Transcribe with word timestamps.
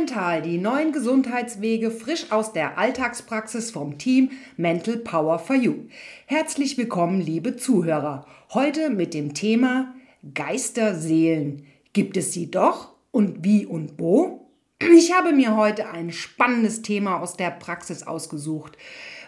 Mental, 0.00 0.40
die 0.40 0.56
neuen 0.56 0.92
Gesundheitswege 0.92 1.90
frisch 1.90 2.32
aus 2.32 2.54
der 2.54 2.78
Alltagspraxis 2.78 3.70
vom 3.70 3.98
Team 3.98 4.30
Mental 4.56 4.96
Power 4.96 5.38
for 5.38 5.54
You. 5.54 5.74
Herzlich 6.24 6.78
willkommen, 6.78 7.20
liebe 7.20 7.58
Zuhörer. 7.58 8.24
Heute 8.54 8.88
mit 8.88 9.12
dem 9.12 9.34
Thema 9.34 9.94
Geisterseelen. 10.32 11.66
Gibt 11.92 12.16
es 12.16 12.32
sie 12.32 12.50
doch? 12.50 12.94
Und 13.10 13.44
wie 13.44 13.66
und 13.66 13.98
wo? 13.98 14.48
Ich 14.90 15.12
habe 15.12 15.34
mir 15.34 15.54
heute 15.54 15.90
ein 15.90 16.12
spannendes 16.12 16.80
Thema 16.80 17.20
aus 17.20 17.36
der 17.36 17.50
Praxis 17.50 18.02
ausgesucht. 18.02 18.78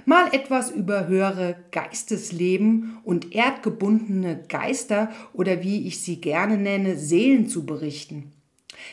Mal 0.07 0.32
etwas 0.32 0.70
über 0.70 1.07
höhere 1.07 1.57
Geistesleben 1.70 2.96
und 3.04 3.34
erdgebundene 3.34 4.43
Geister 4.48 5.11
oder 5.34 5.62
wie 5.62 5.86
ich 5.86 6.00
sie 6.00 6.18
gerne 6.22 6.57
nenne, 6.57 6.96
Seelen 6.96 7.46
zu 7.46 7.66
berichten. 7.66 8.32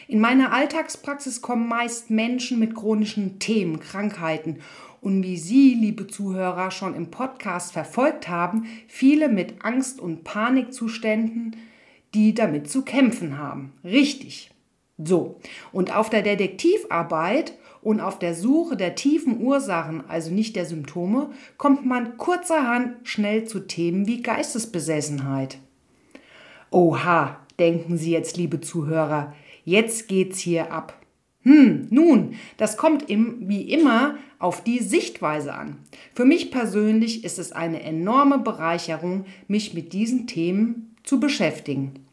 In 0.07 0.19
meiner 0.19 0.51
Alltagspraxis 0.53 1.41
kommen 1.41 1.67
meist 1.67 2.09
Menschen 2.09 2.59
mit 2.59 2.75
chronischen 2.75 3.39
Themen, 3.39 3.79
Krankheiten 3.79 4.59
und 5.01 5.23
wie 5.23 5.37
Sie, 5.37 5.75
liebe 5.75 6.07
Zuhörer, 6.07 6.71
schon 6.71 6.95
im 6.95 7.11
Podcast 7.11 7.71
verfolgt 7.71 8.27
haben, 8.27 8.65
viele 8.87 9.29
mit 9.29 9.63
Angst- 9.63 9.99
und 9.99 10.23
Panikzuständen, 10.23 11.55
die 12.13 12.33
damit 12.33 12.69
zu 12.69 12.83
kämpfen 12.83 13.37
haben. 13.37 13.73
Richtig. 13.83 14.51
So, 14.97 15.39
und 15.71 15.95
auf 15.95 16.09
der 16.09 16.23
Detektivarbeit 16.23 17.53
und 17.81 18.01
auf 18.01 18.19
der 18.19 18.35
Suche 18.35 18.75
der 18.75 18.95
tiefen 18.95 19.39
Ursachen, 19.39 20.03
also 20.09 20.31
nicht 20.31 20.57
der 20.57 20.65
Symptome, 20.65 21.29
kommt 21.57 21.85
man 21.85 22.17
kurzerhand 22.17 23.07
schnell 23.07 23.45
zu 23.45 23.61
Themen 23.61 24.07
wie 24.07 24.21
Geistesbesessenheit. 24.21 25.59
Oha, 26.71 27.39
denken 27.57 27.97
Sie 27.97 28.11
jetzt, 28.11 28.35
liebe 28.35 28.59
Zuhörer, 28.59 29.33
Jetzt 29.69 30.07
geht's 30.07 30.39
hier 30.39 30.71
ab. 30.71 30.99
Hm, 31.43 31.85
nun, 31.91 32.33
das 32.57 32.75
kommt 32.75 33.07
im, 33.07 33.47
wie 33.47 33.71
immer 33.71 34.17
auf 34.39 34.63
die 34.63 34.79
Sichtweise 34.79 35.53
an. 35.53 35.77
Für 36.15 36.25
mich 36.25 36.49
persönlich 36.49 37.23
ist 37.23 37.37
es 37.37 37.51
eine 37.51 37.83
enorme 37.83 38.39
Bereicherung, 38.39 39.25
mich 39.47 39.75
mit 39.75 39.93
diesen 39.93 40.25
Themen 40.25 40.95
zu 41.03 41.19
beschäftigen. 41.19 42.03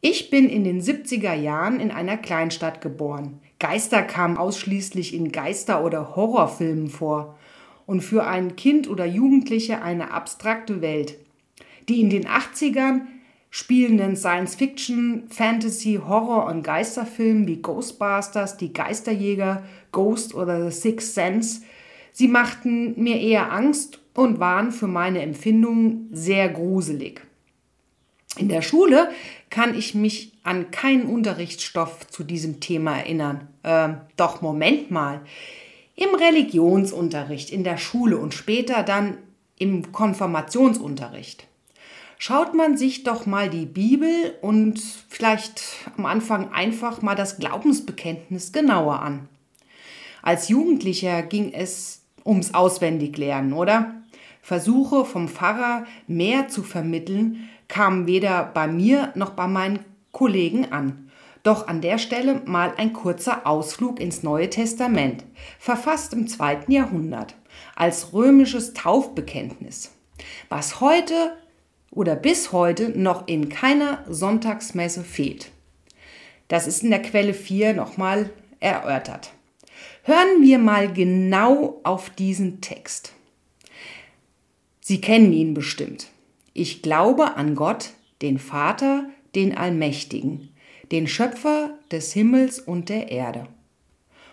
Ich 0.00 0.30
bin 0.30 0.48
in 0.48 0.64
den 0.64 0.80
70er 0.80 1.34
Jahren 1.34 1.78
in 1.78 1.90
einer 1.90 2.16
Kleinstadt 2.16 2.80
geboren. 2.80 3.38
Geister 3.58 4.02
kamen 4.02 4.38
ausschließlich 4.38 5.12
in 5.12 5.32
Geister- 5.32 5.84
oder 5.84 6.16
Horrorfilmen 6.16 6.88
vor 6.88 7.38
und 7.84 8.00
für 8.00 8.26
ein 8.26 8.56
Kind 8.56 8.88
oder 8.88 9.04
Jugendliche 9.04 9.82
eine 9.82 10.10
abstrakte 10.10 10.80
Welt, 10.80 11.18
die 11.90 12.00
in 12.00 12.08
den 12.08 12.24
80ern 12.24 13.02
spielenden 13.50 14.14
Science-Fiction, 14.16 15.24
Fantasy, 15.28 16.00
Horror- 16.06 16.46
und 16.46 16.62
Geisterfilmen 16.62 17.46
wie 17.48 17.60
Ghostbusters, 17.60 18.56
Die 18.56 18.72
Geisterjäger, 18.72 19.64
Ghost 19.90 20.34
oder 20.34 20.70
The 20.70 20.76
Sixth 20.76 21.14
Sense. 21.14 21.62
Sie 22.12 22.28
machten 22.28 23.00
mir 23.02 23.20
eher 23.20 23.52
Angst 23.52 24.00
und 24.14 24.38
waren 24.38 24.70
für 24.70 24.86
meine 24.86 25.22
Empfindungen 25.22 26.08
sehr 26.12 26.48
gruselig. 26.48 27.22
In 28.36 28.48
der 28.48 28.62
Schule 28.62 29.10
kann 29.50 29.76
ich 29.76 29.94
mich 29.94 30.32
an 30.44 30.70
keinen 30.70 31.06
Unterrichtsstoff 31.06 32.06
zu 32.06 32.22
diesem 32.22 32.60
Thema 32.60 32.98
erinnern. 32.98 33.48
Äh, 33.64 33.90
doch 34.16 34.40
Moment 34.40 34.92
mal. 34.92 35.22
Im 35.96 36.14
Religionsunterricht 36.14 37.50
in 37.50 37.64
der 37.64 37.76
Schule 37.76 38.16
und 38.16 38.32
später 38.32 38.84
dann 38.84 39.18
im 39.58 39.90
Konfirmationsunterricht 39.92 41.49
schaut 42.20 42.52
man 42.52 42.76
sich 42.76 43.02
doch 43.02 43.24
mal 43.24 43.48
die 43.48 43.64
Bibel 43.64 44.34
und 44.42 44.78
vielleicht 45.08 45.62
am 45.96 46.04
Anfang 46.04 46.52
einfach 46.52 47.00
mal 47.00 47.14
das 47.14 47.38
Glaubensbekenntnis 47.38 48.52
genauer 48.52 49.00
an. 49.00 49.26
Als 50.20 50.50
Jugendlicher 50.50 51.22
ging 51.22 51.54
es 51.54 52.02
ums 52.26 52.52
Auswendiglernen, 52.52 53.54
oder? 53.54 53.94
Versuche 54.42 55.06
vom 55.06 55.28
Pfarrer 55.28 55.86
mehr 56.06 56.48
zu 56.48 56.62
vermitteln, 56.62 57.48
kamen 57.68 58.06
weder 58.06 58.44
bei 58.44 58.66
mir 58.66 59.12
noch 59.14 59.30
bei 59.30 59.48
meinen 59.48 59.78
Kollegen 60.12 60.70
an. 60.72 61.10
Doch 61.42 61.68
an 61.68 61.80
der 61.80 61.96
Stelle 61.96 62.42
mal 62.44 62.74
ein 62.76 62.92
kurzer 62.92 63.46
Ausflug 63.46 63.98
ins 63.98 64.22
Neue 64.22 64.50
Testament, 64.50 65.24
verfasst 65.58 66.12
im 66.12 66.28
zweiten 66.28 66.70
Jahrhundert, 66.70 67.34
als 67.76 68.12
römisches 68.12 68.74
Taufbekenntnis. 68.74 69.92
Was 70.50 70.82
heute 70.82 71.32
oder 71.90 72.16
bis 72.16 72.52
heute 72.52 72.90
noch 72.90 73.26
in 73.26 73.48
keiner 73.48 74.04
Sonntagsmesse 74.08 75.02
fehlt. 75.02 75.50
Das 76.48 76.66
ist 76.66 76.82
in 76.82 76.90
der 76.90 77.02
Quelle 77.02 77.34
4 77.34 77.74
nochmal 77.74 78.30
erörtert. 78.60 79.32
Hören 80.02 80.42
wir 80.42 80.58
mal 80.58 80.92
genau 80.92 81.80
auf 81.84 82.10
diesen 82.10 82.60
Text. 82.60 83.12
Sie 84.80 85.00
kennen 85.00 85.32
ihn 85.32 85.54
bestimmt. 85.54 86.08
Ich 86.52 86.82
glaube 86.82 87.36
an 87.36 87.54
Gott, 87.54 87.90
den 88.22 88.38
Vater, 88.38 89.08
den 89.34 89.56
Allmächtigen, 89.56 90.48
den 90.90 91.06
Schöpfer 91.06 91.78
des 91.92 92.12
Himmels 92.12 92.58
und 92.58 92.88
der 92.88 93.10
Erde. 93.10 93.46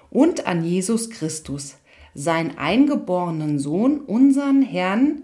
Und 0.10 0.48
an 0.48 0.64
Jesus 0.64 1.10
Christus, 1.10 1.76
seinen 2.16 2.58
eingeborenen 2.58 3.60
Sohn, 3.60 4.00
unseren 4.00 4.64
Herrn, 4.64 5.24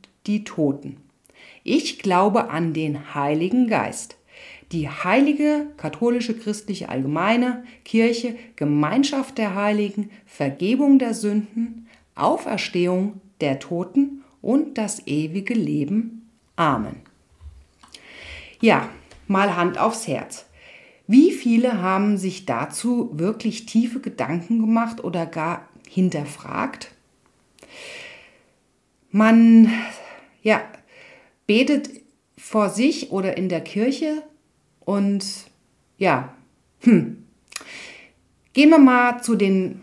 die 0.27 0.43
Toten. 0.43 0.97
Ich 1.63 1.99
glaube 1.99 2.49
an 2.49 2.73
den 2.73 3.13
Heiligen 3.13 3.67
Geist, 3.67 4.17
die 4.71 4.89
heilige 4.89 5.67
katholische 5.77 6.37
christliche 6.37 6.89
allgemeine 6.89 7.63
Kirche, 7.83 8.35
Gemeinschaft 8.55 9.37
der 9.37 9.55
Heiligen, 9.55 10.09
Vergebung 10.25 10.97
der 10.97 11.13
Sünden, 11.13 11.87
Auferstehung 12.15 13.19
der 13.41 13.59
Toten 13.59 14.23
und 14.41 14.77
das 14.77 15.05
ewige 15.07 15.53
Leben. 15.53 16.29
Amen. 16.55 16.97
Ja, 18.61 18.89
mal 19.27 19.55
Hand 19.55 19.77
aufs 19.77 20.07
Herz. 20.07 20.45
Wie 21.07 21.31
viele 21.31 21.81
haben 21.81 22.17
sich 22.17 22.45
dazu 22.45 23.09
wirklich 23.13 23.65
tiefe 23.65 23.99
Gedanken 23.99 24.59
gemacht 24.59 25.03
oder 25.03 25.25
gar 25.25 25.67
hinterfragt? 25.89 26.91
Man 29.09 29.69
ja, 30.41 30.61
betet 31.47 31.89
vor 32.37 32.69
sich 32.69 33.11
oder 33.11 33.37
in 33.37 33.49
der 33.49 33.61
Kirche 33.61 34.23
und 34.79 35.23
ja, 35.97 36.35
hm. 36.81 37.21
Gehen 38.53 38.69
wir 38.69 38.79
mal 38.79 39.21
zu 39.21 39.35
den 39.35 39.81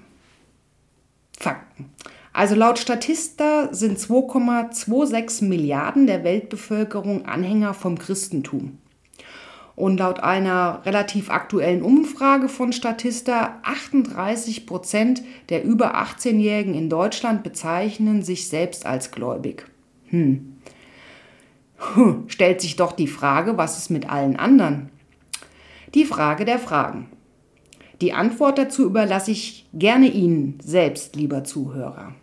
Fakten. 1.38 1.90
Also 2.32 2.54
laut 2.54 2.78
Statista 2.78 3.72
sind 3.72 3.98
2,26 3.98 5.44
Milliarden 5.44 6.06
der 6.06 6.22
Weltbevölkerung 6.22 7.24
Anhänger 7.24 7.72
vom 7.72 7.98
Christentum. 7.98 8.78
Und 9.74 9.98
laut 9.98 10.20
einer 10.20 10.82
relativ 10.84 11.30
aktuellen 11.30 11.82
Umfrage 11.82 12.48
von 12.48 12.72
Statista 12.72 13.60
38 13.62 14.66
Prozent 14.66 15.22
der 15.48 15.64
über 15.64 15.96
18-Jährigen 15.96 16.74
in 16.74 16.90
Deutschland 16.90 17.44
bezeichnen 17.44 18.22
sich 18.22 18.48
selbst 18.48 18.84
als 18.84 19.12
gläubig. 19.12 19.64
Hm. 20.10 20.58
Hm, 21.76 22.24
stellt 22.28 22.60
sich 22.60 22.76
doch 22.76 22.92
die 22.92 23.06
Frage, 23.06 23.56
was 23.56 23.78
ist 23.78 23.90
mit 23.90 24.10
allen 24.10 24.36
anderen? 24.36 24.90
Die 25.94 26.04
Frage 26.04 26.44
der 26.44 26.58
Fragen. 26.58 27.08
Die 28.00 28.12
Antwort 28.12 28.58
dazu 28.58 28.84
überlasse 28.84 29.30
ich 29.30 29.66
gerne 29.72 30.08
Ihnen 30.08 30.58
selbst, 30.62 31.16
lieber 31.16 31.44
Zuhörer. 31.44 32.14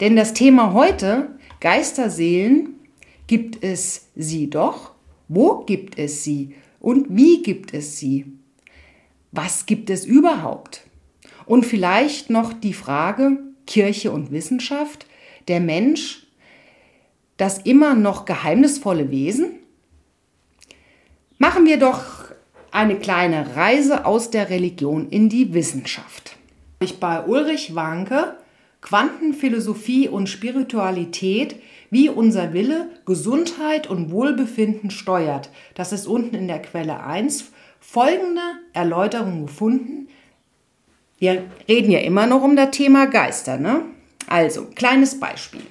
Denn 0.00 0.16
das 0.16 0.32
Thema 0.32 0.72
heute, 0.72 1.28
Geisterseelen, 1.60 2.74
gibt 3.26 3.62
es 3.62 4.08
sie 4.16 4.48
doch? 4.48 4.92
Wo 5.28 5.64
gibt 5.64 5.98
es 5.98 6.24
sie? 6.24 6.54
Und 6.80 7.06
wie 7.10 7.42
gibt 7.42 7.74
es 7.74 7.98
sie? 7.98 8.26
Was 9.32 9.66
gibt 9.66 9.90
es 9.90 10.04
überhaupt? 10.04 10.82
Und 11.46 11.66
vielleicht 11.66 12.30
noch 12.30 12.52
die 12.52 12.72
Frage 12.72 13.38
Kirche 13.66 14.10
und 14.10 14.32
Wissenschaft, 14.32 15.06
der 15.46 15.60
Mensch 15.60 16.26
das 17.40 17.58
immer 17.58 17.94
noch 17.94 18.24
geheimnisvolle 18.24 19.10
Wesen? 19.10 19.50
Machen 21.38 21.64
wir 21.66 21.78
doch 21.78 22.02
Eine 22.72 22.96
kleine 22.96 23.56
Reise 23.56 24.06
aus 24.06 24.30
der 24.30 24.48
Religion 24.48 25.08
in 25.08 25.28
die 25.28 25.52
Wissenschaft. 25.54 26.36
Ich 26.78 27.00
bei 27.00 27.24
Ulrich 27.24 27.74
Wanke 27.74 28.36
Quantenphilosophie 28.80 30.08
und 30.08 30.28
Spiritualität, 30.28 31.56
wie 31.90 32.08
unser 32.08 32.52
Wille 32.52 32.88
Gesundheit 33.04 33.88
und 33.88 34.10
Wohlbefinden 34.10 34.90
steuert. 34.90 35.50
Das 35.74 35.92
ist 35.92 36.06
unten 36.06 36.34
in 36.34 36.48
der 36.48 36.62
Quelle 36.62 37.02
1 37.02 37.50
folgende 37.80 38.40
Erläuterung 38.72 39.46
gefunden. 39.46 40.08
Wir 41.18 41.44
reden 41.68 41.90
ja 41.90 41.98
immer 41.98 42.26
noch 42.26 42.42
um 42.42 42.56
das 42.56 42.70
Thema 42.70 43.06
Geister, 43.06 43.58
ne? 43.58 43.82
Also, 44.26 44.66
kleines 44.74 45.18
Beispiel. 45.18 45.62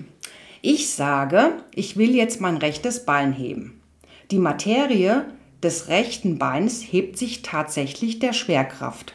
Ich 0.61 0.89
sage, 0.89 1.53
ich 1.73 1.95
will 1.95 2.13
jetzt 2.13 2.41
mein 2.41 2.57
rechtes 2.57 3.06
Bein 3.06 3.31
heben. 3.31 3.81
Die 4.29 4.39
Materie 4.39 5.25
des 5.63 5.88
rechten 5.88 6.38
Beins 6.38 6.81
hebt 6.81 7.17
sich 7.17 7.41
tatsächlich 7.41 8.19
der 8.19 8.33
Schwerkraft. 8.33 9.13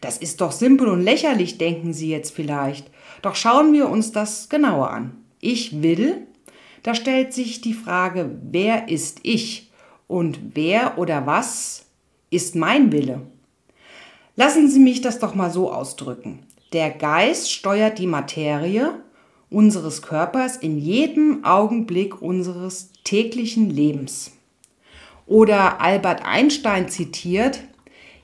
Das 0.00 0.18
ist 0.18 0.40
doch 0.40 0.52
simpel 0.52 0.88
und 0.88 1.02
lächerlich, 1.02 1.58
denken 1.58 1.92
Sie 1.92 2.10
jetzt 2.10 2.34
vielleicht. 2.34 2.90
Doch 3.22 3.36
schauen 3.36 3.72
wir 3.72 3.88
uns 3.88 4.12
das 4.12 4.48
genauer 4.48 4.90
an. 4.90 5.16
Ich 5.40 5.82
will, 5.82 6.26
da 6.82 6.94
stellt 6.94 7.32
sich 7.32 7.60
die 7.60 7.74
Frage, 7.74 8.30
wer 8.42 8.88
ist 8.88 9.20
ich 9.22 9.70
und 10.08 10.38
wer 10.54 10.98
oder 10.98 11.24
was 11.26 11.86
ist 12.30 12.56
mein 12.56 12.92
Wille? 12.92 13.22
Lassen 14.36 14.68
Sie 14.68 14.80
mich 14.80 15.00
das 15.00 15.20
doch 15.20 15.34
mal 15.34 15.50
so 15.50 15.72
ausdrücken. 15.72 16.40
Der 16.72 16.90
Geist 16.90 17.52
steuert 17.52 17.98
die 17.98 18.08
Materie 18.08 19.03
unseres 19.50 20.02
Körpers 20.02 20.56
in 20.56 20.78
jedem 20.78 21.44
Augenblick 21.44 22.20
unseres 22.20 22.90
täglichen 23.04 23.70
Lebens. 23.70 24.32
Oder 25.26 25.80
Albert 25.80 26.24
Einstein 26.24 26.88
zitiert, 26.88 27.60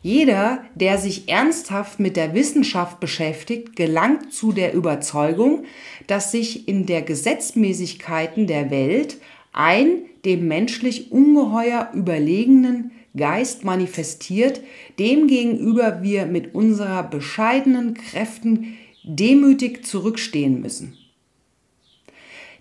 jeder, 0.02 0.64
der 0.74 0.96
sich 0.96 1.28
ernsthaft 1.28 2.00
mit 2.00 2.16
der 2.16 2.34
Wissenschaft 2.34 3.00
beschäftigt, 3.00 3.76
gelangt 3.76 4.32
zu 4.32 4.52
der 4.52 4.72
Überzeugung, 4.72 5.64
dass 6.06 6.32
sich 6.32 6.68
in 6.68 6.86
der 6.86 7.02
Gesetzmäßigkeiten 7.02 8.46
der 8.46 8.70
Welt 8.70 9.18
ein 9.52 9.88
dem 10.24 10.48
menschlich 10.48 11.12
ungeheuer 11.12 11.90
überlegenen 11.94 12.92
Geist 13.16 13.64
manifestiert, 13.64 14.60
demgegenüber 14.98 16.02
wir 16.02 16.26
mit 16.26 16.54
unserer 16.54 17.02
bescheidenen 17.02 17.94
Kräften 17.94 18.76
demütig 19.02 19.84
zurückstehen 19.84 20.60
müssen. 20.60 20.96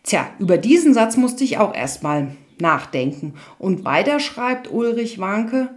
Tja, 0.04 0.30
über 0.40 0.58
diesen 0.58 0.94
Satz 0.94 1.18
musste 1.18 1.44
ich 1.44 1.58
auch 1.58 1.74
erstmal 1.74 2.36
nachdenken. 2.60 3.34
Und 3.58 3.86
weiter 3.86 4.20
schreibt 4.20 4.72
Ulrich 4.72 5.20
Wanke, 5.20 5.70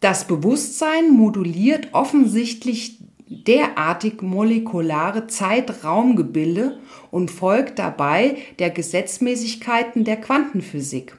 das 0.00 0.26
Bewusstsein 0.26 1.10
moduliert 1.10 1.88
offensichtlich 1.92 2.98
derartig 3.28 4.22
molekulare 4.22 5.26
Zeitraumgebilde 5.26 6.78
und 7.10 7.30
folgt 7.30 7.78
dabei 7.78 8.36
der 8.58 8.70
Gesetzmäßigkeiten 8.70 10.04
der 10.04 10.16
Quantenphysik. 10.16 11.16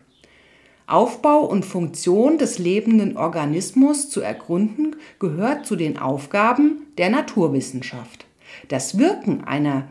Aufbau 0.88 1.42
und 1.42 1.66
Funktion 1.66 2.40
des 2.40 2.58
lebenden 2.58 3.16
Organismus 3.16 4.10
zu 4.10 4.22
ergründen 4.22 4.96
gehört 5.20 5.68
zu 5.68 5.76
den 5.76 6.00
Aufgaben 6.00 6.88
der 6.98 7.12
Naturwissenschaft. 7.12 8.26
Das 8.70 8.98
Wirken 8.98 9.44
einer 9.44 9.88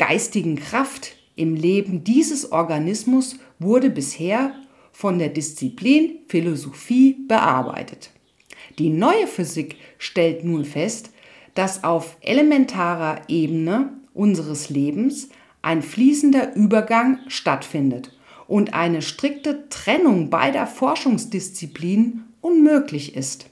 geistigen 0.00 0.56
Kraft 0.56 1.14
im 1.36 1.54
Leben 1.54 2.04
dieses 2.04 2.52
Organismus 2.52 3.36
wurde 3.58 3.90
bisher 3.90 4.54
von 4.92 5.18
der 5.18 5.28
Disziplin 5.28 6.20
Philosophie 6.26 7.18
bearbeitet. 7.28 8.10
Die 8.78 8.88
neue 8.88 9.26
Physik 9.26 9.76
stellt 9.98 10.42
nun 10.42 10.64
fest, 10.64 11.10
dass 11.54 11.84
auf 11.84 12.16
elementarer 12.22 13.20
Ebene 13.28 13.92
unseres 14.14 14.70
Lebens 14.70 15.28
ein 15.60 15.82
fließender 15.82 16.56
Übergang 16.56 17.18
stattfindet 17.28 18.10
und 18.48 18.72
eine 18.72 19.02
strikte 19.02 19.68
Trennung 19.68 20.30
beider 20.30 20.66
Forschungsdisziplinen 20.66 22.24
unmöglich 22.40 23.16
ist. 23.16 23.50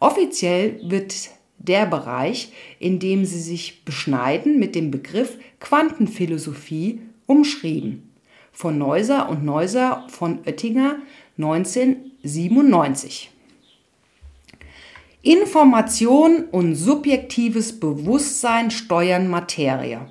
Offiziell 0.00 0.80
wird 0.82 1.30
der 1.68 1.86
Bereich, 1.86 2.52
in 2.78 2.98
dem 2.98 3.24
sie 3.24 3.40
sich 3.40 3.84
beschneiden, 3.84 4.58
mit 4.58 4.74
dem 4.74 4.90
Begriff 4.90 5.38
Quantenphilosophie 5.60 7.00
umschrieben 7.26 8.12
von 8.52 8.76
Neuser 8.78 9.28
und 9.28 9.44
Neuser 9.44 10.06
von 10.08 10.40
Oettinger 10.44 10.96
1997. 11.38 13.30
Information 15.22 16.44
und 16.50 16.74
subjektives 16.74 17.78
Bewusstsein 17.78 18.70
steuern 18.70 19.28
Materie. 19.28 20.08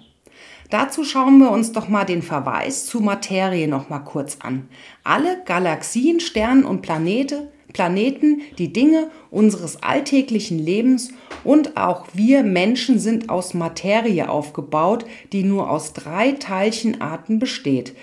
Dazu 0.69 1.03
schauen 1.03 1.37
wir 1.39 1.51
uns 1.51 1.73
doch 1.73 1.89
mal 1.89 2.05
den 2.05 2.21
Verweis 2.21 2.85
zu 2.85 3.01
Materie 3.01 3.67
noch 3.67 3.89
mal 3.89 3.99
kurz 3.99 4.37
an. 4.39 4.69
Alle 5.03 5.43
Galaxien, 5.43 6.21
Sternen 6.21 6.63
und 6.63 6.81
Planete, 6.81 7.51
Planeten, 7.73 8.41
die 8.57 8.73
Dinge 8.73 9.09
unseres 9.29 9.81
alltäglichen 9.81 10.59
Lebens 10.59 11.11
und 11.43 11.77
auch 11.77 12.07
wir 12.13 12.43
Menschen 12.43 12.99
sind 12.99 13.29
aus 13.29 13.53
Materie 13.53 14.29
aufgebaut, 14.29 15.05
die 15.31 15.43
nur 15.43 15.69
aus 15.69 15.93
drei 15.93 16.33
Teilchenarten 16.33 17.39
besteht 17.39 17.93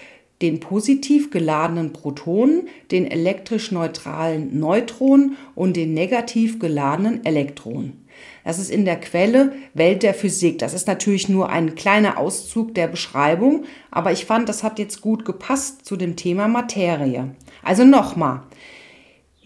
den 0.43 0.61
positiv 0.61 1.31
geladenen 1.31 1.93
Protonen, 1.93 2.69
den 2.91 3.11
elektrisch 3.11 3.73
neutralen 3.73 4.59
Neutronen 4.59 5.37
und 5.55 5.76
den 5.76 5.94
negativ 5.94 6.59
geladenen 6.59 7.25
Elektronen. 7.25 8.05
Das 8.44 8.59
ist 8.59 8.71
in 8.71 8.85
der 8.85 8.99
Quelle 8.99 9.53
Welt 9.75 10.03
der 10.03 10.14
Physik. 10.14 10.59
Das 10.59 10.75
ist 10.75 10.87
natürlich 10.87 11.29
nur 11.29 11.50
ein 11.50 11.75
kleiner 11.75 12.19
Auszug 12.19 12.75
der 12.75 12.87
Beschreibung, 12.87 13.64
aber 13.91 14.12
ich 14.12 14.25
fand, 14.25 14.49
das 14.49 14.62
hat 14.62 14.79
jetzt 14.79 15.00
gut 15.00 15.25
gepasst 15.25 15.85
zu 15.85 15.97
dem 15.97 16.17
Thema 16.17 16.49
Materie. 16.49 17.35
Also 17.62 17.85
nochmal. 17.85 18.43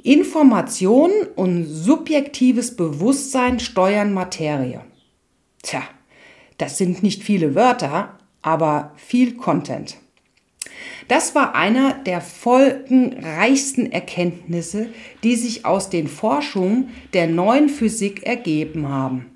Information 0.02 1.10
und 1.36 1.64
subjektives 1.64 2.76
Bewusstsein 2.76 3.60
steuern 3.60 4.12
Materie. 4.12 4.80
Tja, 5.62 5.82
das 6.58 6.78
sind 6.78 7.02
nicht 7.02 7.22
viele 7.22 7.54
Wörter, 7.54 8.18
aber 8.42 8.92
viel 8.96 9.36
Content. 9.36 9.96
Das 11.08 11.34
war 11.34 11.54
einer 11.54 11.94
der 11.94 12.20
folgenreichsten 12.20 13.92
Erkenntnisse, 13.92 14.88
die 15.22 15.36
sich 15.36 15.64
aus 15.64 15.90
den 15.90 16.08
Forschungen 16.08 16.90
der 17.12 17.26
neuen 17.26 17.68
Physik 17.68 18.24
ergeben 18.24 18.88
haben. 18.88 19.26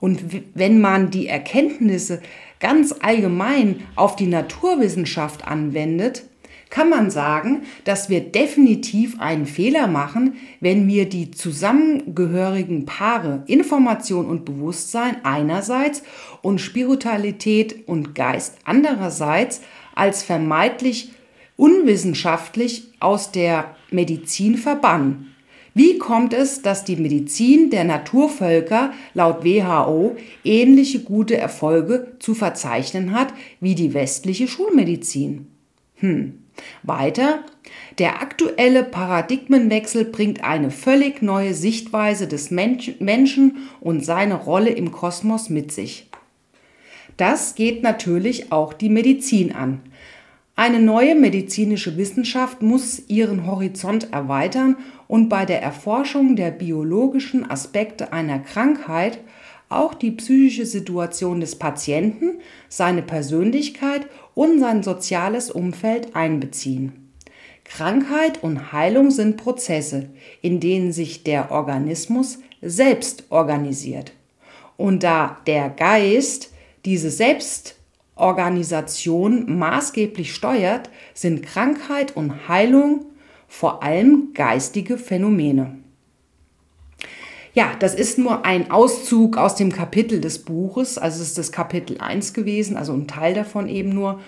Und 0.00 0.24
wenn 0.54 0.80
man 0.80 1.10
die 1.10 1.28
Erkenntnisse 1.28 2.20
ganz 2.60 2.94
allgemein 3.00 3.82
auf 3.94 4.16
die 4.16 4.26
Naturwissenschaft 4.26 5.46
anwendet, 5.46 6.24
kann 6.72 6.88
man 6.88 7.10
sagen, 7.10 7.64
dass 7.84 8.08
wir 8.08 8.20
definitiv 8.20 9.20
einen 9.20 9.44
Fehler 9.44 9.88
machen, 9.88 10.36
wenn 10.58 10.88
wir 10.88 11.06
die 11.06 11.30
zusammengehörigen 11.30 12.86
Paare 12.86 13.42
Information 13.46 14.24
und 14.24 14.46
Bewusstsein 14.46 15.16
einerseits 15.22 16.02
und 16.40 16.62
Spiritualität 16.62 17.86
und 17.86 18.14
Geist 18.14 18.56
andererseits 18.64 19.60
als 19.94 20.22
vermeintlich 20.22 21.12
unwissenschaftlich 21.58 22.84
aus 23.00 23.32
der 23.32 23.76
Medizin 23.90 24.56
verbannen. 24.56 25.34
Wie 25.74 25.98
kommt 25.98 26.32
es, 26.32 26.62
dass 26.62 26.84
die 26.84 26.96
Medizin 26.96 27.68
der 27.68 27.84
Naturvölker 27.84 28.94
laut 29.12 29.44
WHO 29.44 30.16
ähnliche 30.42 31.00
gute 31.00 31.36
Erfolge 31.36 32.16
zu 32.18 32.32
verzeichnen 32.34 33.12
hat 33.12 33.34
wie 33.60 33.74
die 33.74 33.92
westliche 33.92 34.48
Schulmedizin? 34.48 35.48
Hm. 35.96 36.41
Weiter, 36.82 37.44
der 37.98 38.22
aktuelle 38.22 38.84
Paradigmenwechsel 38.84 40.04
bringt 40.04 40.44
eine 40.44 40.70
völlig 40.70 41.22
neue 41.22 41.54
Sichtweise 41.54 42.26
des 42.26 42.50
Menschen 42.50 43.68
und 43.80 44.04
seine 44.04 44.34
Rolle 44.34 44.70
im 44.70 44.92
Kosmos 44.92 45.48
mit 45.48 45.72
sich. 45.72 46.08
Das 47.16 47.54
geht 47.54 47.82
natürlich 47.82 48.52
auch 48.52 48.72
die 48.72 48.88
Medizin 48.88 49.52
an. 49.52 49.80
Eine 50.54 50.80
neue 50.80 51.14
medizinische 51.14 51.96
Wissenschaft 51.96 52.60
muss 52.62 53.08
ihren 53.08 53.46
Horizont 53.46 54.12
erweitern 54.12 54.76
und 55.08 55.28
bei 55.28 55.46
der 55.46 55.62
Erforschung 55.62 56.36
der 56.36 56.50
biologischen 56.50 57.50
Aspekte 57.50 58.12
einer 58.12 58.38
Krankheit 58.38 59.18
auch 59.76 59.94
die 59.94 60.12
psychische 60.12 60.66
Situation 60.66 61.40
des 61.40 61.56
Patienten, 61.56 62.40
seine 62.68 63.02
Persönlichkeit 63.02 64.06
und 64.34 64.60
sein 64.60 64.82
soziales 64.82 65.50
Umfeld 65.50 66.14
einbeziehen. 66.14 67.12
Krankheit 67.64 68.42
und 68.42 68.72
Heilung 68.72 69.10
sind 69.10 69.36
Prozesse, 69.36 70.08
in 70.40 70.60
denen 70.60 70.92
sich 70.92 71.24
der 71.24 71.50
Organismus 71.50 72.38
selbst 72.60 73.24
organisiert. 73.30 74.12
Und 74.76 75.02
da 75.02 75.38
der 75.46 75.70
Geist 75.70 76.52
diese 76.84 77.10
Selbstorganisation 77.10 79.58
maßgeblich 79.58 80.32
steuert, 80.34 80.90
sind 81.14 81.42
Krankheit 81.42 82.14
und 82.16 82.46
Heilung 82.48 83.06
vor 83.48 83.82
allem 83.82 84.28
geistige 84.34 84.98
Phänomene. 84.98 85.81
Ja, 87.54 87.72
das 87.78 87.94
ist 87.94 88.18
nur 88.18 88.46
ein 88.46 88.70
Auszug 88.70 89.36
aus 89.36 89.56
dem 89.56 89.72
Kapitel 89.72 90.20
des 90.20 90.38
Buches, 90.38 90.96
also 90.96 91.20
es 91.20 91.28
ist 91.28 91.38
das 91.38 91.52
Kapitel 91.52 91.98
1 91.98 92.32
gewesen, 92.32 92.78
also 92.78 92.94
ein 92.94 93.06
Teil 93.06 93.34
davon 93.34 93.68
eben 93.68 93.90
nur. 93.90 94.20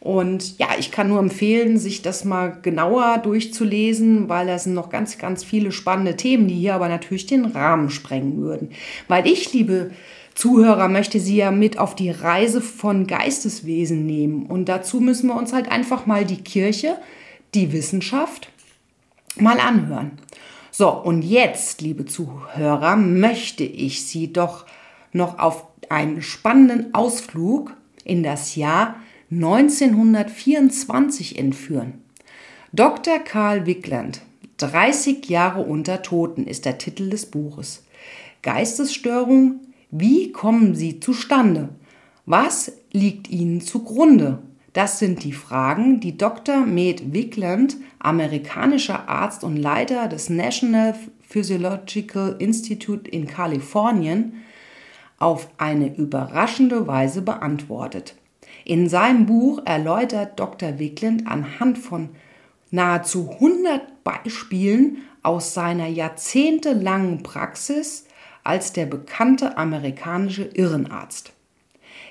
Und 0.00 0.58
ja, 0.58 0.66
ich 0.80 0.90
kann 0.90 1.08
nur 1.08 1.20
empfehlen, 1.20 1.78
sich 1.78 2.02
das 2.02 2.24
mal 2.24 2.58
genauer 2.60 3.18
durchzulesen, 3.18 4.28
weil 4.28 4.48
da 4.48 4.58
sind 4.58 4.74
noch 4.74 4.90
ganz, 4.90 5.16
ganz 5.16 5.44
viele 5.44 5.70
spannende 5.70 6.16
Themen, 6.16 6.48
die 6.48 6.56
hier 6.56 6.74
aber 6.74 6.88
natürlich 6.88 7.26
den 7.26 7.44
Rahmen 7.44 7.88
sprengen 7.88 8.38
würden. 8.38 8.70
Weil 9.06 9.28
ich, 9.28 9.52
liebe 9.52 9.92
Zuhörer, 10.34 10.88
möchte 10.88 11.20
Sie 11.20 11.36
ja 11.36 11.52
mit 11.52 11.78
auf 11.78 11.94
die 11.94 12.10
Reise 12.10 12.60
von 12.60 13.06
Geisteswesen 13.06 14.04
nehmen. 14.04 14.46
Und 14.46 14.68
dazu 14.68 15.00
müssen 15.00 15.28
wir 15.28 15.36
uns 15.36 15.52
halt 15.52 15.70
einfach 15.70 16.06
mal 16.06 16.24
die 16.24 16.42
Kirche, 16.42 16.96
die 17.54 17.72
Wissenschaft 17.72 18.48
mal 19.36 19.60
anhören. 19.60 20.18
So, 20.82 20.90
und 20.90 21.22
jetzt, 21.22 21.80
liebe 21.80 22.06
Zuhörer, 22.06 22.96
möchte 22.96 23.62
ich 23.62 24.04
Sie 24.04 24.32
doch 24.32 24.66
noch 25.12 25.38
auf 25.38 25.64
einen 25.88 26.22
spannenden 26.22 26.92
Ausflug 26.92 27.72
in 28.02 28.24
das 28.24 28.56
Jahr 28.56 28.96
1924 29.30 31.38
entführen. 31.38 32.02
Dr. 32.72 33.20
Karl 33.20 33.64
Wickland, 33.66 34.22
30 34.56 35.28
Jahre 35.28 35.60
unter 35.60 36.02
Toten 36.02 36.48
ist 36.48 36.64
der 36.64 36.78
Titel 36.78 37.10
des 37.10 37.26
Buches. 37.26 37.84
Geistesstörung, 38.42 39.60
wie 39.92 40.32
kommen 40.32 40.74
sie 40.74 40.98
zustande? 40.98 41.68
Was 42.26 42.72
liegt 42.90 43.30
ihnen 43.30 43.60
zugrunde? 43.60 44.40
Das 44.72 44.98
sind 44.98 45.22
die 45.24 45.34
Fragen, 45.34 46.00
die 46.00 46.16
Dr. 46.16 46.64
Med 46.64 47.12
Wickland, 47.12 47.76
amerikanischer 47.98 49.08
Arzt 49.08 49.44
und 49.44 49.56
Leiter 49.56 50.08
des 50.08 50.30
National 50.30 50.94
Physiological 51.28 52.36
Institute 52.38 53.10
in 53.10 53.26
Kalifornien, 53.26 54.42
auf 55.18 55.48
eine 55.58 55.94
überraschende 55.94 56.86
Weise 56.86 57.22
beantwortet. 57.22 58.16
In 58.64 58.88
seinem 58.88 59.26
Buch 59.26 59.60
erläutert 59.64 60.40
Dr. 60.40 60.78
Wickland 60.78 61.26
anhand 61.26 61.78
von 61.78 62.08
nahezu 62.70 63.30
100 63.30 64.02
Beispielen 64.04 64.98
aus 65.22 65.54
seiner 65.54 65.86
jahrzehntelangen 65.86 67.22
Praxis 67.22 68.06
als 68.42 68.72
der 68.72 68.86
bekannte 68.86 69.56
amerikanische 69.56 70.44
Irrenarzt. 70.44 71.32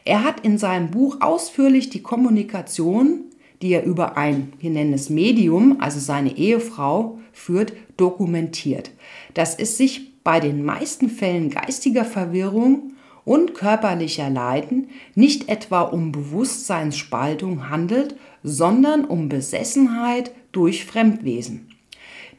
Er 0.04 0.24
hat 0.24 0.42
in 0.42 0.58
seinem 0.58 0.92
Buch 0.92 1.18
ausführlich 1.22 1.90
die 1.90 2.02
Kommunikation, 2.02 3.26
die 3.62 3.74
er 3.74 3.86
über 3.86 4.18
ein, 4.18 4.54
wir 4.60 4.72
nennen 4.72 4.94
es 4.94 5.10
Medium, 5.10 5.78
also 5.80 6.00
seine 6.00 6.36
Ehefrau, 6.38 7.20
führt, 7.32 7.74
dokumentiert. 7.98 8.92
Dass 9.34 9.56
es 9.56 9.78
sich 9.78 10.24
bei 10.24 10.40
den 10.40 10.64
meisten 10.64 11.10
Fällen 11.10 11.50
geistiger 11.50 12.06
Verwirrung 12.06 12.94
und 13.26 13.54
körperlicher 13.54 14.30
Leiden 14.30 14.90
nicht 15.14 15.50
etwa 15.50 15.82
um 15.82 16.12
Bewusstseinsspaltung 16.12 17.70
handelt, 17.70 18.16
sondern 18.44 19.06
um 19.06 19.30
Besessenheit 19.30 20.32
durch 20.52 20.86
Fremdwesen, 20.86 21.70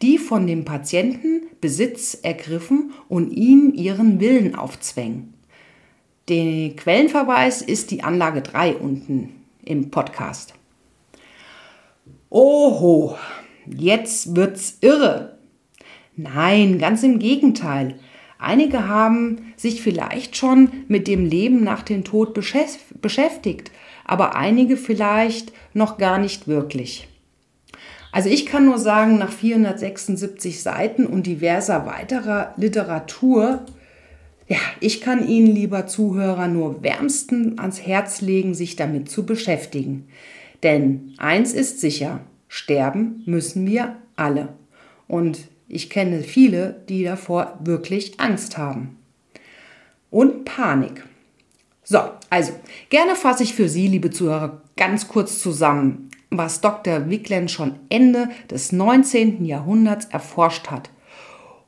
die 0.03 0.19
von 0.19 0.47
dem 0.49 0.65
Patienten 0.65 1.43
Besitz 1.61 2.19
ergriffen 2.23 2.93
und 3.09 3.31
ihm 3.31 3.73
ihren 3.75 4.19
Willen 4.19 4.57
aufzwängen. 4.57 5.33
Der 6.33 6.71
Quellenverweis 6.71 7.61
ist 7.61 7.91
die 7.91 8.05
Anlage 8.05 8.41
3 8.41 8.77
unten 8.77 9.45
im 9.67 9.91
Podcast. 9.91 10.55
Oho, 12.31 13.19
jetzt 13.67 14.35
wird's 14.35 14.79
irre. 14.81 15.37
Nein, 16.17 16.79
ganz 16.79 17.03
im 17.03 17.19
Gegenteil. 17.19 17.97
Einige 18.39 18.89
haben 18.89 19.53
sich 19.59 19.83
vielleicht 19.83 20.35
schon 20.35 20.71
mit 20.89 21.07
dem 21.07 21.27
Leben 21.27 21.65
nach 21.65 21.83
dem 21.83 22.03
Tod 22.03 22.33
beschäftigt, 22.33 23.71
aber 24.07 24.35
einige 24.35 24.79
vielleicht 24.79 25.53
noch 25.75 25.99
gar 25.99 26.17
nicht 26.17 26.49
wirklich. 26.49 27.09
Also 28.11 28.31
ich 28.31 28.47
kann 28.47 28.65
nur 28.65 28.79
sagen, 28.79 29.19
nach 29.19 29.33
476 29.33 30.63
Seiten 30.63 31.05
und 31.05 31.27
diverser 31.27 31.85
weiterer 31.85 32.55
Literatur, 32.57 33.67
ja, 34.49 34.59
ich 34.81 35.01
kann 35.01 35.29
Ihnen, 35.29 35.55
lieber 35.55 35.87
Zuhörer, 35.87 36.49
nur 36.49 36.83
wärmsten 36.83 37.59
ans 37.59 37.81
Herz 37.81 38.21
legen, 38.21 38.55
sich 38.55 38.77
damit 38.77 39.09
zu 39.09 39.25
beschäftigen. 39.25 40.09
Denn 40.63 41.15
eins 41.19 41.53
ist 41.53 41.81
sicher, 41.81 42.21
sterben 42.49 43.23
müssen 43.27 43.67
wir 43.67 43.97
alle. 44.17 44.51
Und 45.09 45.49
ich 45.69 45.91
kenne 45.91 46.23
viele, 46.23 46.83
die 46.89 47.05
davor 47.05 47.59
wirklich 47.63 48.21
Angst 48.21 48.59
haben. 48.59 48.99
Und 50.11 50.45
Panik. 50.45 51.05
So, 51.85 51.99
also 52.31 52.53
gerne 52.91 53.17
fasse 53.17 53.43
ich 53.43 53.55
für 53.55 53.69
Sie, 53.69 53.89
liebe 53.89 54.11
Zuhörer, 54.11 54.63
ganz 54.77 55.09
kurz 55.09 55.39
zusammen, 55.39 56.11
was 56.31 56.61
Dr. 56.61 57.11
Wickland 57.11 57.51
schon 57.51 57.75
Ende 57.89 58.29
des 58.51 58.73
19. 58.73 59.45
Jahrhunderts 59.45 60.07
erforscht 60.07 60.69
hat. 60.71 60.91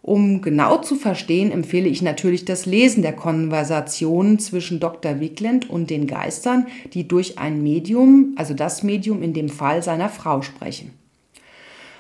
Um 0.07 0.43
genau 0.43 0.83
zu 0.83 0.97
verstehen, 0.97 1.51
empfehle 1.51 1.89
ich 1.89 2.03
natürlich 2.03 2.45
das 2.45 2.67
Lesen 2.67 3.01
der 3.01 3.15
Konversationen 3.15 4.39
zwischen 4.39 4.79
Dr. 4.79 5.19
Wickland 5.19 5.71
und 5.71 5.89
den 5.89 6.07
Geistern, 6.07 6.67
die 6.93 7.09
durch 7.09 7.39
ein 7.39 7.63
Medium, 7.63 8.35
also 8.37 8.53
das 8.53 8.83
Medium 8.83 9.23
in 9.23 9.33
dem 9.33 9.49
Fall 9.49 9.83
seiner 9.83 10.11
Frau 10.11 10.43
sprechen. 10.43 10.91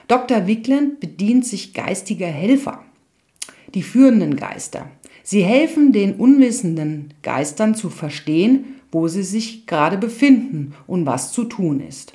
Dr. 0.07 0.47
Wickland 0.47 1.01
bedient 1.01 1.47
sich 1.47 1.73
geistiger 1.73 2.27
Helfer, 2.27 2.85
die 3.75 3.83
führenden 3.83 4.37
Geister. 4.37 4.91
Sie 5.23 5.43
helfen 5.43 5.95
den 5.95 6.17
unwissenden 6.17 7.15
Geistern 7.23 7.75
zu 7.75 7.89
verstehen, 7.89 8.67
wo 8.93 9.09
sie 9.09 9.23
sich 9.23 9.67
gerade 9.67 9.97
befinden 9.97 10.75
und 10.87 11.07
was 11.07 11.33
zu 11.33 11.45
tun 11.45 11.81
ist. 11.81 12.13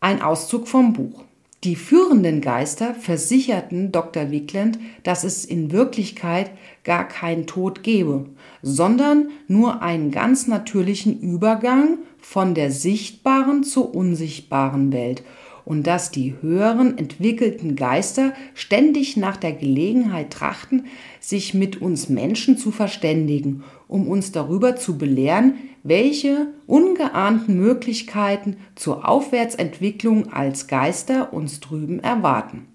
Ein 0.00 0.20
Auszug 0.20 0.66
vom 0.66 0.94
Buch. 0.94 1.27
Die 1.64 1.74
führenden 1.74 2.40
Geister 2.40 2.94
versicherten 2.94 3.90
Dr. 3.90 4.30
Wickland, 4.30 4.78
dass 5.02 5.24
es 5.24 5.44
in 5.44 5.72
Wirklichkeit 5.72 6.52
gar 6.84 7.08
keinen 7.08 7.48
Tod 7.48 7.82
gebe, 7.82 8.26
sondern 8.62 9.30
nur 9.48 9.82
einen 9.82 10.12
ganz 10.12 10.46
natürlichen 10.46 11.18
Übergang 11.20 11.98
von 12.20 12.54
der 12.54 12.70
sichtbaren 12.70 13.64
zur 13.64 13.92
unsichtbaren 13.92 14.92
Welt 14.92 15.24
und 15.68 15.86
dass 15.86 16.10
die 16.10 16.34
höheren 16.40 16.96
entwickelten 16.96 17.76
Geister 17.76 18.32
ständig 18.54 19.18
nach 19.18 19.36
der 19.36 19.52
Gelegenheit 19.52 20.30
trachten, 20.30 20.86
sich 21.20 21.52
mit 21.52 21.82
uns 21.82 22.08
Menschen 22.08 22.56
zu 22.56 22.70
verständigen, 22.70 23.64
um 23.86 24.08
uns 24.08 24.32
darüber 24.32 24.76
zu 24.76 24.96
belehren, 24.96 25.56
welche 25.82 26.46
ungeahnten 26.66 27.58
Möglichkeiten 27.58 28.56
zur 28.76 29.06
Aufwärtsentwicklung 29.06 30.32
als 30.32 30.68
Geister 30.68 31.34
uns 31.34 31.60
drüben 31.60 32.00
erwarten. 32.00 32.66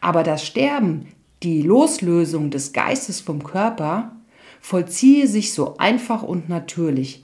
Aber 0.00 0.22
das 0.22 0.46
Sterben, 0.46 1.08
die 1.42 1.60
Loslösung 1.60 2.48
des 2.48 2.72
Geistes 2.72 3.20
vom 3.20 3.44
Körper, 3.44 4.16
vollziehe 4.62 5.26
sich 5.26 5.52
so 5.52 5.76
einfach 5.76 6.22
und 6.22 6.48
natürlich, 6.48 7.22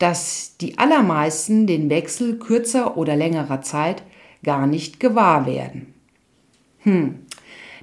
dass 0.00 0.56
die 0.60 0.76
allermeisten 0.76 1.68
den 1.68 1.88
Wechsel 1.88 2.40
kürzer 2.40 2.96
oder 2.96 3.14
längerer 3.14 3.62
Zeit 3.62 4.02
gar 4.42 4.66
nicht 4.66 5.00
gewahr 5.00 5.46
werden. 5.46 5.94
Hm. 6.80 7.20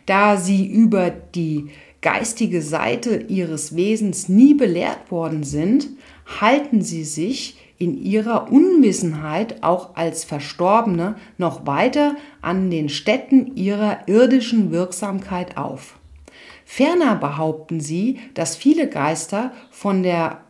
Da 0.06 0.38
sie 0.38 0.68
über 0.68 1.10
die 1.10 1.70
geistige 2.02 2.62
Seite 2.62 3.16
ihres 3.28 3.76
Wesens 3.76 4.30
nie 4.30 4.54
belehrt 4.54 5.10
worden 5.10 5.44
sind, 5.44 5.90
halten 6.40 6.82
sie 6.82 7.04
sich 7.04 7.58
in 7.78 7.98
ihrer 7.98 8.52
Unwissenheit 8.52 9.64
auch 9.64 9.96
als 9.96 10.24
Verstorbene 10.24 11.16
noch 11.38 11.66
weiter 11.66 12.16
an 12.42 12.70
den 12.70 12.90
Stätten 12.90 13.56
ihrer 13.56 14.08
irdischen 14.08 14.72
Wirksamkeit 14.72 15.58
auf. 15.58 16.00
Ferner 16.64 17.16
behaupten 17.16 17.80
sie, 17.80 18.20
dass 18.34 18.56
viele 18.56 18.88
Geister 18.88 19.52
von 19.72 20.04
der 20.04 20.42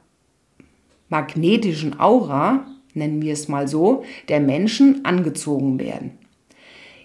magnetischen 1.09 1.99
Aura, 1.99 2.65
nennen 2.95 3.21
wir 3.21 3.33
es 3.33 3.47
mal 3.47 3.67
so, 3.67 4.03
der 4.29 4.39
Menschen 4.39 5.05
angezogen 5.05 5.79
werden. 5.79 6.11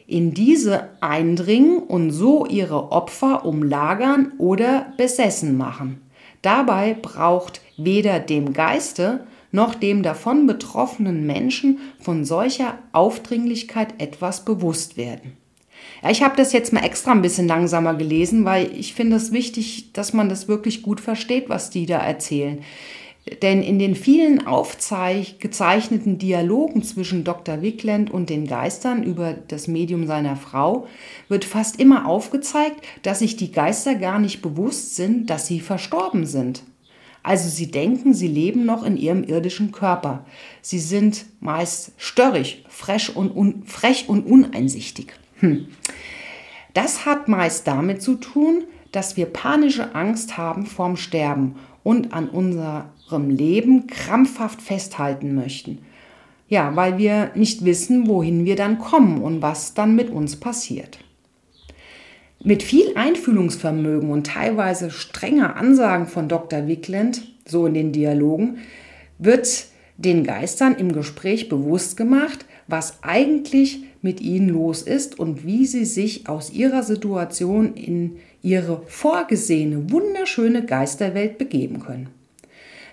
In 0.06 0.34
diese 0.34 0.88
eindringen 1.00 1.78
und 1.78 2.10
so 2.10 2.46
ihre 2.46 2.90
Opfer 2.90 3.44
umlagern 3.44 4.32
oder 4.38 4.92
besessen 4.96 5.56
machen. 5.56 6.00
Dabei 6.42 6.94
braucht 6.94 7.60
weder 7.76 8.18
dem 8.18 8.52
Geiste 8.52 9.26
noch 9.52 9.74
dem 9.74 10.02
davon 10.02 10.46
betroffenen 10.46 11.26
Menschen 11.26 11.78
von 11.98 12.24
solcher 12.24 12.78
Aufdringlichkeit 12.92 13.94
etwas 13.98 14.44
bewusst 14.44 14.96
werden. 14.96 15.36
Ja, 16.02 16.10
ich 16.10 16.22
habe 16.22 16.36
das 16.36 16.52
jetzt 16.52 16.72
mal 16.72 16.84
extra 16.84 17.12
ein 17.12 17.22
bisschen 17.22 17.48
langsamer 17.48 17.94
gelesen, 17.94 18.44
weil 18.44 18.70
ich 18.72 18.94
finde 18.94 19.16
es 19.16 19.32
wichtig, 19.32 19.92
dass 19.92 20.12
man 20.12 20.28
das 20.28 20.48
wirklich 20.48 20.82
gut 20.82 21.00
versteht, 21.00 21.48
was 21.48 21.70
die 21.70 21.86
da 21.86 21.98
erzählen. 21.98 22.60
Denn 23.42 23.62
in 23.62 23.78
den 23.78 23.94
vielen 23.94 24.46
aufgezeichneten 24.46 26.18
Dialogen 26.18 26.82
zwischen 26.82 27.22
Dr. 27.22 27.60
Wickland 27.60 28.10
und 28.10 28.30
den 28.30 28.46
Geistern 28.46 29.02
über 29.02 29.34
das 29.34 29.68
Medium 29.68 30.06
seiner 30.06 30.36
Frau 30.36 30.86
wird 31.28 31.44
fast 31.44 31.78
immer 31.78 32.06
aufgezeigt, 32.06 32.84
dass 33.02 33.18
sich 33.18 33.36
die 33.36 33.52
Geister 33.52 33.94
gar 33.94 34.18
nicht 34.18 34.40
bewusst 34.40 34.96
sind, 34.96 35.28
dass 35.28 35.46
sie 35.46 35.60
verstorben 35.60 36.24
sind. 36.24 36.62
Also 37.22 37.50
sie 37.50 37.70
denken, 37.70 38.14
sie 38.14 38.28
leben 38.28 38.64
noch 38.64 38.82
in 38.82 38.96
ihrem 38.96 39.24
irdischen 39.24 39.72
Körper. 39.72 40.24
Sie 40.62 40.78
sind 40.78 41.26
meist 41.40 41.92
störrig, 41.98 42.64
frech 42.68 43.14
und, 43.14 43.30
un 43.36 43.64
frech 43.66 44.08
und 44.08 44.24
uneinsichtig. 44.24 45.12
Hm. 45.40 45.68
Das 46.72 47.04
hat 47.04 47.28
meist 47.28 47.66
damit 47.66 48.00
zu 48.00 48.14
tun, 48.14 48.64
dass 48.92 49.16
wir 49.16 49.26
panische 49.26 49.94
Angst 49.94 50.38
haben 50.38 50.66
vorm 50.66 50.96
Sterben 50.96 51.56
und 51.90 52.12
an 52.12 52.28
unserem 52.28 53.30
Leben 53.30 53.88
krampfhaft 53.88 54.62
festhalten 54.62 55.34
möchten. 55.34 55.78
Ja, 56.48 56.76
weil 56.76 56.98
wir 56.98 57.32
nicht 57.34 57.64
wissen, 57.64 58.06
wohin 58.06 58.44
wir 58.44 58.54
dann 58.54 58.78
kommen 58.78 59.20
und 59.22 59.42
was 59.42 59.74
dann 59.74 59.96
mit 59.96 60.08
uns 60.08 60.36
passiert. 60.36 61.00
Mit 62.44 62.62
viel 62.62 62.92
Einfühlungsvermögen 62.94 64.08
und 64.08 64.28
teilweise 64.28 64.92
strenger 64.92 65.56
Ansagen 65.56 66.06
von 66.06 66.28
Dr. 66.28 66.68
Wickland, 66.68 67.22
so 67.44 67.66
in 67.66 67.74
den 67.74 67.90
Dialogen, 67.90 68.58
wird 69.18 69.64
den 69.96 70.22
Geistern 70.22 70.76
im 70.76 70.92
Gespräch 70.92 71.48
bewusst 71.48 71.96
gemacht, 71.96 72.46
was 72.70 72.98
eigentlich 73.02 73.84
mit 74.02 74.20
ihnen 74.20 74.48
los 74.48 74.82
ist 74.82 75.18
und 75.18 75.44
wie 75.44 75.66
sie 75.66 75.84
sich 75.84 76.28
aus 76.28 76.50
ihrer 76.50 76.82
Situation 76.82 77.74
in 77.74 78.16
ihre 78.42 78.82
vorgesehene 78.86 79.90
wunderschöne 79.90 80.64
Geisterwelt 80.64 81.38
begeben 81.38 81.80
können. 81.80 82.08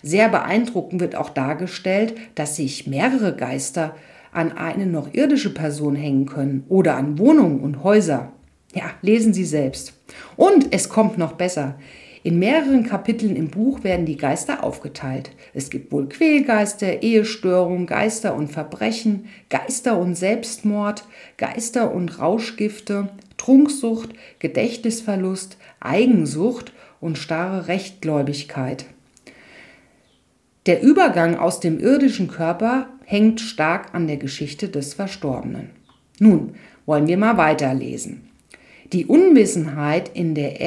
Sehr 0.04 0.30
beeindruckend 0.30 1.02
wird 1.02 1.16
auch 1.16 1.30
dargestellt, 1.30 2.16
dass 2.36 2.56
sich 2.56 2.88
mehrere 2.88 3.36
Geister 3.36 3.96
an 4.32 4.52
eine 4.52 4.86
noch 4.86 5.14
irdische 5.14 5.54
Person 5.54 5.96
hängen 5.96 6.26
können 6.26 6.64
oder 6.70 6.96
an 6.96 7.18
Wohnungen 7.18 7.60
und 7.60 7.84
Häuser. 7.84 8.32
Ja, 8.74 8.92
lesen 9.02 9.34
Sie 9.34 9.46
selbst. 9.46 9.94
Und 10.36 10.68
es 10.72 10.90
kommt 10.90 11.18
noch 11.18 11.34
besser. 11.34 11.76
In 12.24 12.40
mehreren 12.40 12.84
Kapiteln 12.84 13.36
im 13.36 13.50
Buch 13.50 13.84
werden 13.84 14.06
die 14.06 14.18
Geister 14.18 14.64
aufgeteilt. 14.64 15.32
Es 15.54 15.70
gibt 15.70 15.92
wohl 15.92 16.10
Quälgeister, 16.10 17.04
Ehestörung, 17.04 17.86
Geister 17.86 18.36
und 18.36 18.50
Verbrechen, 18.50 19.26
Geister 19.50 19.98
und 20.00 20.16
Selbstmord, 20.16 21.06
Geister 21.38 21.94
und 21.94 22.20
Rauschgifte, 22.20 23.10
Trunksucht, 23.38 24.10
Gedächtnisverlust, 24.40 25.58
Eigensucht 25.80 26.74
und 27.00 27.18
starre 27.18 27.68
Rechtgläubigkeit. 27.68 28.86
Der 30.66 30.82
Übergang 30.82 31.38
aus 31.38 31.60
dem 31.60 31.80
irdischen 31.80 32.28
Körper 32.28 32.90
hängt 33.06 33.40
stark 33.40 33.94
an 33.94 34.08
der 34.08 34.18
Geschichte 34.18 34.68
des 34.68 34.94
Verstorbenen. 34.94 35.70
Nun 36.20 36.56
wollen 36.86 37.08
wir 37.08 37.18
mal 37.18 37.38
weiterlesen. 37.38 38.30
Die 38.92 39.06
Unwissenheit 39.06 40.12
in 40.14 40.36
der 40.36 40.60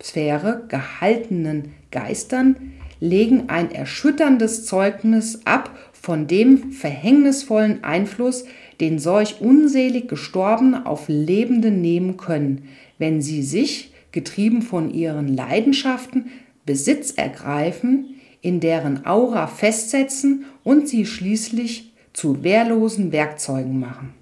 Erdsphäre 0.00 0.64
gehaltenen 0.68 1.74
Geistern 1.90 2.72
legen 3.00 3.50
ein 3.50 3.70
erschütterndes 3.70 4.64
Zeugnis 4.64 5.42
ab 5.44 5.78
von 5.92 6.26
dem 6.26 6.72
verhängnisvollen 6.72 7.84
Einfluss, 7.84 8.46
den 8.80 8.98
solch 8.98 9.42
unselig 9.42 10.08
Gestorbene 10.08 10.86
auf 10.86 11.04
Lebende 11.08 11.70
nehmen 11.70 12.16
können, 12.16 12.68
wenn 12.96 13.20
sie 13.20 13.42
sich, 13.42 13.92
getrieben 14.10 14.62
von 14.62 14.90
ihren 14.90 15.36
Leidenschaften, 15.36 16.30
Besitz 16.64 17.12
ergreifen, 17.12 18.14
in 18.40 18.60
deren 18.60 19.04
Aura 19.04 19.48
festsetzen 19.48 20.46
und 20.64 20.88
sie 20.88 21.04
schließlich 21.04 21.92
zu 22.14 22.42
wehrlosen 22.42 23.12
Werkzeugen 23.12 23.78
machen. 23.78 24.14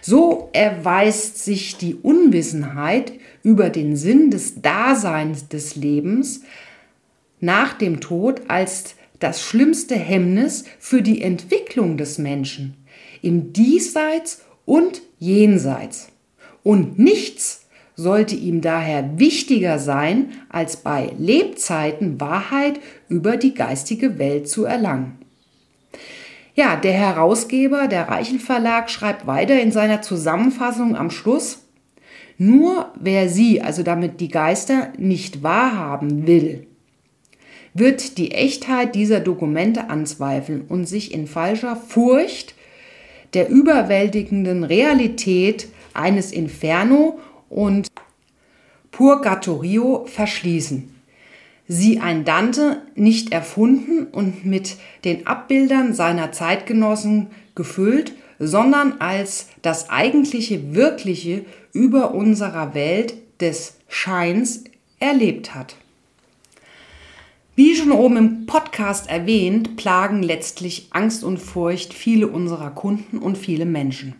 So 0.00 0.50
erweist 0.52 1.44
sich 1.44 1.76
die 1.76 1.96
Unwissenheit 1.96 3.12
über 3.46 3.70
den 3.70 3.94
Sinn 3.94 4.32
des 4.32 4.60
Daseins 4.60 5.46
des 5.46 5.76
Lebens 5.76 6.40
nach 7.38 7.74
dem 7.74 8.00
Tod 8.00 8.40
als 8.48 8.96
das 9.20 9.40
schlimmste 9.40 9.94
Hemmnis 9.94 10.64
für 10.80 11.00
die 11.00 11.22
Entwicklung 11.22 11.96
des 11.96 12.18
Menschen 12.18 12.74
im 13.22 13.52
Diesseits 13.52 14.42
und 14.64 15.00
Jenseits. 15.20 16.08
Und 16.64 16.98
nichts 16.98 17.68
sollte 17.94 18.34
ihm 18.34 18.62
daher 18.62 19.16
wichtiger 19.16 19.78
sein, 19.78 20.32
als 20.48 20.78
bei 20.78 21.12
Lebzeiten 21.16 22.20
Wahrheit 22.20 22.80
über 23.08 23.36
die 23.36 23.54
geistige 23.54 24.18
Welt 24.18 24.48
zu 24.48 24.64
erlangen. 24.64 25.18
Ja, 26.56 26.74
der 26.74 26.94
Herausgeber, 26.94 27.86
der 27.86 28.08
Reichel 28.08 28.40
Verlag, 28.40 28.90
schreibt 28.90 29.28
weiter 29.28 29.60
in 29.60 29.70
seiner 29.70 30.02
Zusammenfassung 30.02 30.96
am 30.96 31.10
Schluss, 31.10 31.65
nur 32.38 32.92
wer 32.98 33.28
sie, 33.28 33.62
also 33.62 33.82
damit 33.82 34.20
die 34.20 34.28
Geister, 34.28 34.92
nicht 34.98 35.42
wahrhaben 35.42 36.26
will, 36.26 36.66
wird 37.72 38.18
die 38.18 38.32
Echtheit 38.32 38.94
dieser 38.94 39.20
Dokumente 39.20 39.90
anzweifeln 39.90 40.62
und 40.68 40.86
sich 40.86 41.12
in 41.12 41.26
falscher 41.26 41.76
Furcht 41.76 42.54
der 43.34 43.48
überwältigenden 43.48 44.64
Realität 44.64 45.68
eines 45.92 46.32
Inferno 46.32 47.18
und 47.48 47.88
Purgatorio 48.90 50.06
verschließen. 50.06 50.94
Sie 51.68 52.00
ein 52.00 52.24
Dante 52.24 52.82
nicht 52.94 53.32
erfunden 53.32 54.06
und 54.06 54.46
mit 54.46 54.76
den 55.04 55.26
Abbildern 55.26 55.94
seiner 55.94 56.32
Zeitgenossen 56.32 57.26
gefüllt, 57.54 58.14
sondern 58.38 59.00
als 59.00 59.48
das 59.62 59.90
eigentliche 59.90 60.74
Wirkliche 60.74 61.44
über 61.72 62.14
unserer 62.14 62.74
Welt 62.74 63.14
des 63.40 63.74
Scheins 63.88 64.64
erlebt 64.98 65.54
hat. 65.54 65.76
Wie 67.54 67.74
schon 67.74 67.92
oben 67.92 68.16
im 68.16 68.46
Podcast 68.46 69.08
erwähnt, 69.08 69.76
plagen 69.76 70.22
letztlich 70.22 70.88
Angst 70.90 71.24
und 71.24 71.38
Furcht 71.38 71.94
viele 71.94 72.28
unserer 72.28 72.70
Kunden 72.70 73.18
und 73.18 73.38
viele 73.38 73.64
Menschen. 73.64 74.14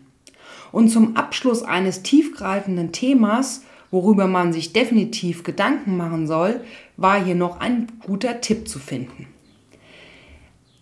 Und 0.71 0.89
zum 0.89 1.15
Abschluss 1.15 1.63
eines 1.63 2.01
tiefgreifenden 2.03 2.91
Themas 2.91 3.61
worüber 3.91 4.27
man 4.27 4.53
sich 4.53 4.73
definitiv 4.73 5.43
Gedanken 5.43 5.97
machen 5.97 6.27
soll, 6.27 6.61
war 6.97 7.23
hier 7.23 7.35
noch 7.35 7.59
ein 7.59 7.87
guter 8.05 8.41
Tipp 8.41 8.67
zu 8.67 8.79
finden. 8.79 9.27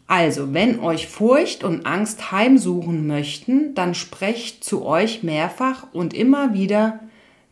Also, 0.07 0.53
wenn 0.53 0.79
euch 0.79 1.07
Furcht 1.07 1.63
und 1.63 1.85
Angst 1.85 2.31
heimsuchen 2.31 3.07
möchten, 3.07 3.73
dann 3.73 3.95
sprecht 3.95 4.63
zu 4.63 4.85
euch 4.85 5.23
mehrfach 5.23 5.87
und 5.93 6.13
immer 6.13 6.53
wieder 6.53 6.99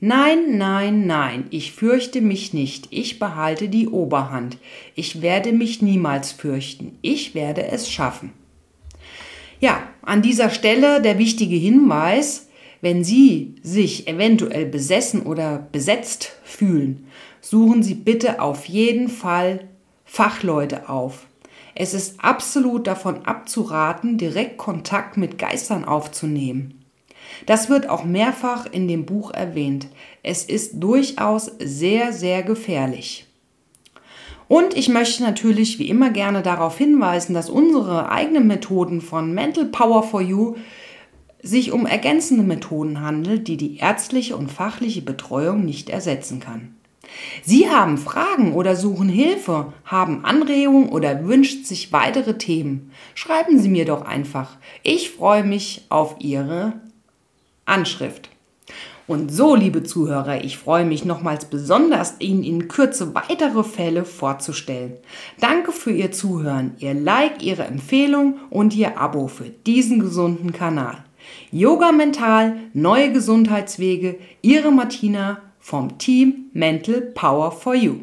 Nein, 0.05 0.57
nein, 0.57 1.07
nein, 1.07 1.45
ich 1.49 1.71
fürchte 1.71 2.19
mich 2.19 2.53
nicht, 2.53 2.89
ich 2.89 3.19
behalte 3.19 3.69
die 3.69 3.87
Oberhand, 3.87 4.57
ich 4.95 5.21
werde 5.21 5.53
mich 5.53 5.81
niemals 5.81 6.33
fürchten, 6.33 6.97
ich 7.01 7.35
werde 7.35 7.67
es 7.67 7.89
schaffen. 7.89 8.33
Ja, 9.61 9.81
an 10.01 10.21
dieser 10.21 10.49
Stelle 10.49 11.01
der 11.01 11.17
wichtige 11.19 11.55
Hinweis, 11.55 12.49
wenn 12.81 13.05
Sie 13.05 13.55
sich 13.63 14.09
eventuell 14.09 14.65
besessen 14.65 15.21
oder 15.21 15.69
besetzt 15.71 16.35
fühlen, 16.43 17.07
suchen 17.39 17.81
Sie 17.81 17.95
bitte 17.95 18.41
auf 18.41 18.65
jeden 18.65 19.07
Fall 19.07 19.69
Fachleute 20.03 20.89
auf. 20.89 21.27
Es 21.75 21.93
ist 21.93 22.23
absolut 22.23 22.87
davon 22.87 23.25
abzuraten, 23.25 24.17
direkt 24.17 24.57
Kontakt 24.57 25.17
mit 25.17 25.37
Geistern 25.37 25.85
aufzunehmen. 25.85 26.83
Das 27.45 27.69
wird 27.69 27.89
auch 27.89 28.03
mehrfach 28.03 28.65
in 28.65 28.87
dem 28.87 29.05
Buch 29.05 29.31
erwähnt. 29.31 29.87
Es 30.21 30.45
ist 30.45 30.83
durchaus 30.83 31.51
sehr, 31.59 32.13
sehr 32.13 32.43
gefährlich. 32.43 33.27
Und 34.47 34.75
ich 34.77 34.89
möchte 34.89 35.23
natürlich 35.23 35.79
wie 35.79 35.89
immer 35.89 36.11
gerne 36.11 36.41
darauf 36.41 36.77
hinweisen, 36.77 37.33
dass 37.33 37.49
unsere 37.49 38.09
eigenen 38.09 38.45
Methoden 38.45 39.01
von 39.01 39.33
Mental 39.33 39.65
Power 39.65 40.03
for 40.03 40.21
You 40.21 40.55
sich 41.41 41.71
um 41.71 41.85
ergänzende 41.85 42.43
Methoden 42.43 43.01
handelt, 43.01 43.47
die 43.47 43.57
die 43.57 43.77
ärztliche 43.77 44.37
und 44.37 44.51
fachliche 44.51 45.01
Betreuung 45.01 45.65
nicht 45.65 45.89
ersetzen 45.89 46.39
kann. 46.39 46.75
Sie 47.43 47.69
haben 47.69 47.97
Fragen 47.97 48.53
oder 48.53 48.75
suchen 48.75 49.09
Hilfe, 49.09 49.73
haben 49.85 50.23
Anregungen 50.23 50.89
oder 50.89 51.25
wünscht 51.25 51.65
sich 51.65 51.91
weitere 51.91 52.37
Themen. 52.37 52.91
Schreiben 53.15 53.59
Sie 53.59 53.69
mir 53.69 53.85
doch 53.85 54.03
einfach. 54.03 54.57
Ich 54.83 55.11
freue 55.11 55.43
mich 55.43 55.85
auf 55.89 56.15
Ihre 56.19 56.73
Anschrift. 57.65 58.29
Und 59.05 59.33
so, 59.33 59.53
liebe 59.53 59.83
Zuhörer, 59.83 60.45
ich 60.45 60.57
freue 60.57 60.85
mich 60.85 61.03
nochmals 61.03 61.45
besonders, 61.45 62.15
Ihnen 62.19 62.43
in 62.43 62.69
Kürze 62.69 63.13
weitere 63.13 63.63
Fälle 63.63 64.05
vorzustellen. 64.05 64.93
Danke 65.41 65.73
für 65.73 65.91
Ihr 65.91 66.13
Zuhören, 66.13 66.75
Ihr 66.79 66.93
Like, 66.93 67.43
Ihre 67.43 67.65
Empfehlung 67.65 68.39
und 68.49 68.73
Ihr 68.75 68.97
Abo 68.97 69.27
für 69.27 69.49
diesen 69.49 69.99
gesunden 69.99 70.53
Kanal. 70.53 71.03
Yoga 71.51 71.91
Mental, 71.91 72.55
neue 72.73 73.11
Gesundheitswege, 73.11 74.19
Ihre 74.41 74.71
Martina 74.71 75.41
vom 75.63 75.97
Team 75.97 76.49
Mental 76.51 76.99
Power 77.15 77.49
for 77.49 77.73
You. 77.73 78.01